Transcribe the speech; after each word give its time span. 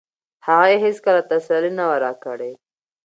هغې 0.47 0.75
هیڅکله 0.85 1.21
تسلي 1.31 1.71
نه 1.79 1.85
وه 1.89 1.97
راکړې. 2.05 2.51